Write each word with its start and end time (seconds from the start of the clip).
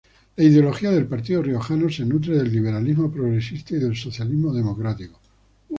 La 0.35 0.43
ideología 0.43 0.89
del 0.89 1.05
Partido 1.05 1.43
Riojano 1.43 1.87
se 1.87 2.03
nutre 2.05 2.35
del 2.35 2.51
liberalismo 2.51 3.11
progresista 3.11 3.75
y 3.75 3.77
del 3.81 3.95
socialismo 3.95 4.51
democrático. 4.51 5.19